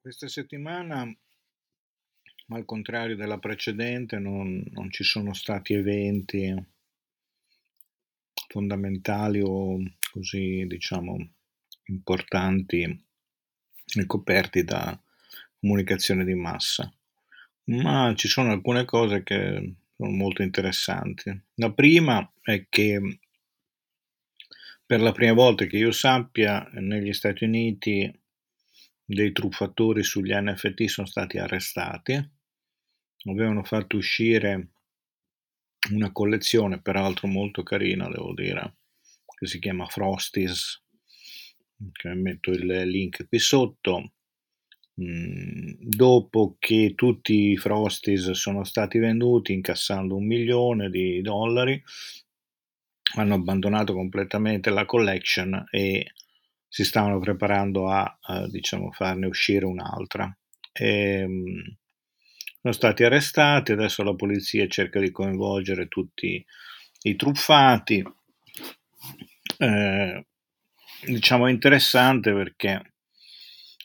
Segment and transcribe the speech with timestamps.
[0.00, 1.02] Questa settimana,
[2.48, 6.54] al contrario della precedente, non, non ci sono stati eventi
[8.48, 9.78] fondamentali o
[10.12, 11.16] così, diciamo,
[11.86, 14.98] importanti e coperti da
[15.58, 16.92] comunicazione di massa.
[17.64, 21.36] Ma ci sono alcune cose che sono molto interessanti.
[21.54, 23.18] La prima è che
[24.86, 28.10] per la prima volta che io sappia, negli Stati Uniti
[29.06, 32.14] dei truffatori sugli NFT sono stati arrestati.
[33.28, 34.72] Avevano fatto uscire
[35.92, 38.78] una collezione, peraltro molto carina, devo dire,
[39.38, 40.82] che si chiama Frosties,
[41.92, 44.12] che metto il link qui sotto.
[45.00, 51.80] Mm, dopo che tutti i Frosties sono stati venduti incassando un milione di dollari,
[53.16, 56.12] hanno abbandonato completamente la collection e
[56.68, 60.34] si stavano preparando a, a diciamo, farne uscire un'altra.
[60.72, 60.88] E,
[61.20, 61.76] ehm,
[62.60, 66.44] sono stati arrestati, adesso la polizia cerca di coinvolgere tutti
[67.02, 68.04] i truffati.
[69.58, 70.26] Eh,
[71.04, 72.94] diciamo interessante perché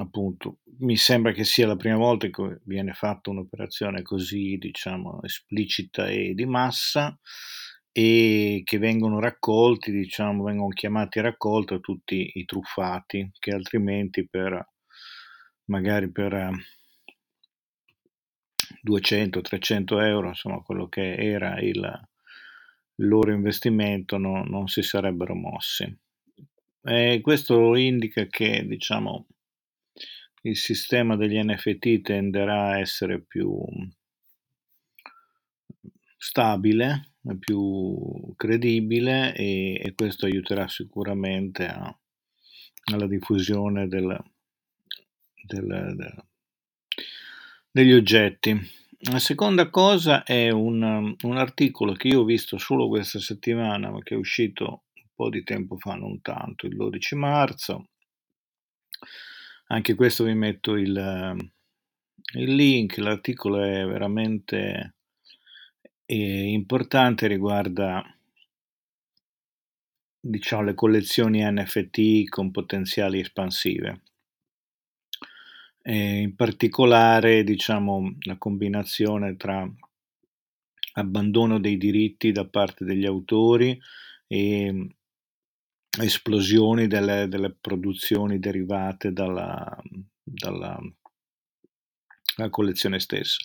[0.00, 6.08] appunto mi sembra che sia la prima volta che viene fatta un'operazione così diciamo esplicita
[6.08, 7.16] e di massa
[7.96, 14.68] e che vengono raccolti, diciamo, vengono chiamati a raccolta tutti i truffati che altrimenti per
[15.66, 16.50] magari per
[18.82, 21.80] 200-300 euro, insomma quello che era il,
[22.96, 25.98] loro investimento, no, non si sarebbero mossi.
[26.82, 29.26] E questo indica che diciamo,
[30.42, 33.64] il sistema degli NFT tenderà a essere più
[36.24, 41.94] stabile più credibile e, e questo aiuterà sicuramente a,
[42.92, 44.18] alla diffusione del,
[45.42, 46.24] del, del,
[47.70, 48.58] degli oggetti.
[49.10, 54.02] La seconda cosa è un, un, articolo che io ho visto solo questa settimana, ma
[54.02, 57.90] che è uscito un po' di tempo fa, non tanto, il 12 marzo.
[59.66, 61.36] Anche questo vi metto il,
[62.36, 64.93] il link, l'articolo è veramente
[66.06, 68.02] e importante riguarda
[70.20, 74.02] diciamo, le collezioni NFT con potenziali espansive.
[75.82, 79.68] E in particolare diciamo, la combinazione tra
[80.96, 83.78] abbandono dei diritti da parte degli autori
[84.26, 84.88] e
[86.00, 89.76] esplosioni delle, delle produzioni derivate dalla,
[90.22, 90.78] dalla
[92.50, 93.38] collezione stessa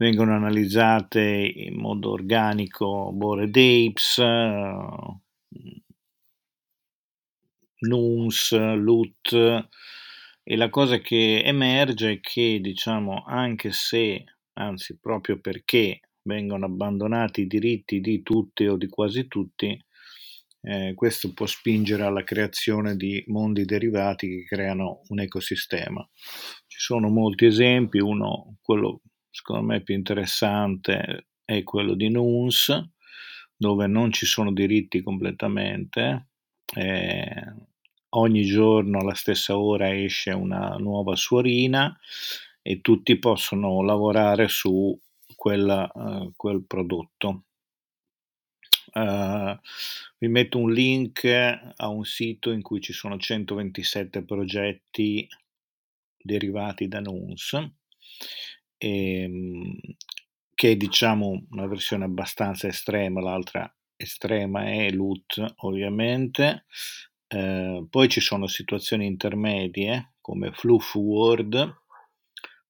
[0.00, 4.18] vengono analizzate in modo organico Bored Apes,
[7.80, 9.68] Nuns, Lut
[10.42, 14.24] e la cosa che emerge è che diciamo anche se,
[14.54, 19.78] anzi proprio perché vengono abbandonati i diritti di tutti o di quasi tutti,
[20.62, 26.06] eh, questo può spingere alla creazione di mondi derivati che creano un ecosistema.
[26.66, 32.90] Ci sono molti esempi, uno, quello secondo me più interessante è quello di Nuns,
[33.56, 36.28] dove non ci sono diritti completamente.
[36.74, 37.54] Eh,
[38.10, 41.96] ogni giorno alla stessa ora esce una nuova suorina
[42.62, 44.98] e tutti possono lavorare su
[45.34, 47.44] quella, uh, quel prodotto.
[48.92, 49.56] Uh,
[50.18, 55.28] vi metto un link a un sito in cui ci sono 127 progetti
[56.16, 57.56] derivati da Nuns
[58.80, 59.78] ehm,
[60.54, 66.64] che è diciamo una versione abbastanza estrema, l'altra estrema è Loot ovviamente,
[67.28, 71.78] eh, poi ci sono situazioni intermedie come Fluff World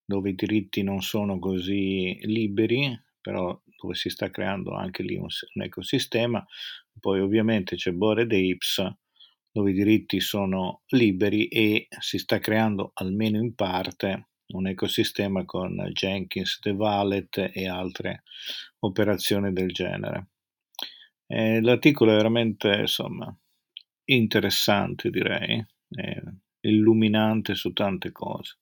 [0.04, 5.28] dove i diritti non sono così liberi, però dove si sta creando anche lì un,
[5.54, 6.44] un ecosistema,
[6.98, 8.92] poi ovviamente c'è Bored Apes
[9.52, 15.76] dove i diritti sono liberi e si sta creando almeno in parte un ecosistema con
[15.92, 18.22] Jenkins, The Wallet e altre
[18.80, 20.28] operazioni del genere.
[21.26, 23.34] Eh, l'articolo è veramente insomma,
[24.04, 25.64] interessante, direi,
[26.60, 28.58] illuminante su tante cose.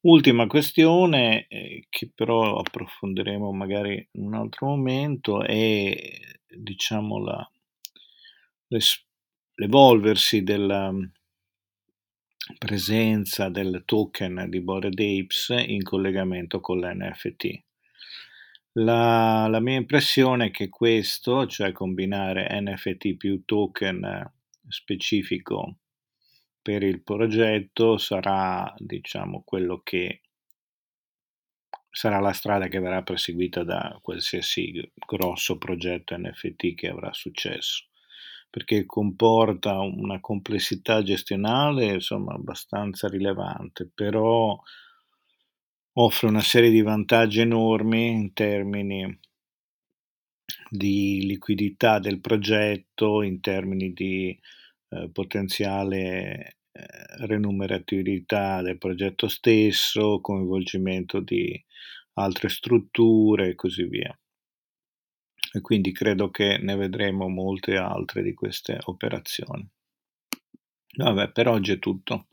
[0.00, 5.96] Ultima questione, eh, che però approfondiremo magari in un altro momento, è
[6.48, 7.50] diciamo la,
[9.54, 10.92] l'evolversi della,
[12.58, 17.62] presenza del token di Bored Apes in collegamento con l'NFT.
[18.74, 24.32] La, la mia impressione è che questo, cioè combinare NFT più token
[24.68, 25.76] specifico
[26.62, 30.20] per il progetto sarà, diciamo, quello che
[31.90, 37.86] sarà la strada che verrà perseguita da qualsiasi grosso progetto NFT che avrà successo,
[38.52, 44.60] perché comporta una complessità gestionale, insomma, abbastanza rilevante, però
[45.94, 49.18] offre una serie di vantaggi enormi in termini
[50.68, 54.38] di liquidità del progetto, in termini di
[54.90, 56.86] eh, potenziale eh,
[57.26, 61.58] remuneratività del progetto stesso, coinvolgimento di
[62.16, 64.14] altre strutture e così via.
[65.52, 69.68] E quindi credo che ne vedremo molte altre di queste operazioni.
[70.96, 72.28] Vabbè, per oggi è tutto.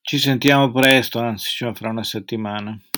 [0.00, 2.78] Ci sentiamo presto, anzi, cioè fra una settimana.